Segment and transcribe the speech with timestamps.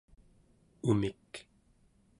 [0.89, 1.31] umik